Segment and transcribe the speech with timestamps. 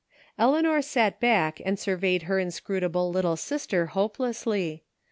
[0.35, 4.83] Eleanor sat back and surveyed her inscrutable little sister hopelessly.